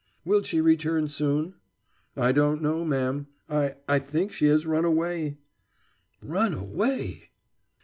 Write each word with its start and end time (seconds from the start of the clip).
"Will 0.25 0.41
she 0.41 0.59
return 0.61 1.07
soon?" 1.09 1.53
"I 2.17 2.31
don't 2.31 2.59
know, 2.59 2.83
ma'm 2.83 3.27
I 3.47 3.75
I 3.87 3.99
think 3.99 4.31
she 4.31 4.47
has 4.47 4.65
run 4.65 4.83
away." 4.83 5.37
"Run 6.23 6.55
away!" 6.55 7.29